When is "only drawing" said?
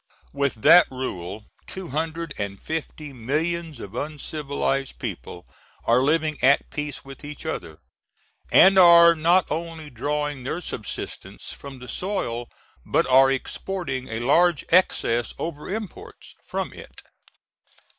9.51-10.41